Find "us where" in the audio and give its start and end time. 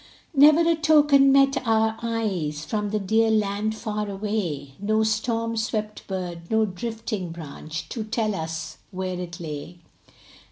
8.33-9.19